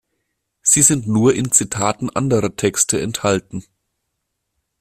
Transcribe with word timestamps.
Sie 0.63 0.81
sind 0.81 1.05
nur 1.07 1.35
in 1.35 1.51
Zitaten 1.51 2.09
anderer 2.09 2.55
Texte 2.55 2.99
erhalten. 2.99 3.63